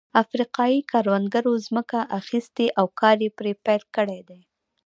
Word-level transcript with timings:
افریقايي 0.23 0.79
کروندګرو 0.91 1.53
ځمکه 1.65 1.99
اخیستې 2.19 2.65
او 2.79 2.85
کار 2.99 3.17
یې 3.25 3.29
پرې 3.37 3.53
پیل 3.65 3.83
کړی 3.95 4.19
دی. 4.29 4.39